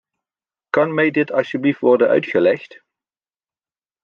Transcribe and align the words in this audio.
Kan 0.69 0.93
mij 0.93 1.11
dit 1.11 1.31
alsjeblieft 1.31 1.79
worden 1.79 2.07
uitgelegd? 2.09 2.83